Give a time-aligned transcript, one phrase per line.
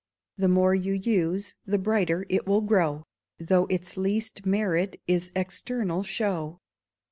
[0.41, 3.03] _The more you use the brighter it will grow,
[3.37, 6.57] Though its least merit is external show.